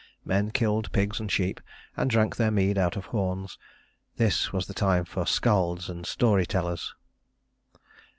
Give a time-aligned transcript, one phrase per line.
[0.25, 1.61] Men killed pigs and sheep,
[1.95, 3.59] and drank their mead out of horns.
[4.17, 6.95] This was the time for skalds and story tellers.